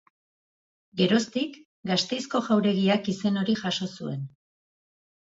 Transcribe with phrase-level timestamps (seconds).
[1.01, 1.59] Geroztik,
[1.91, 4.29] Gasteizko jauregiak izen hori jaso zuen.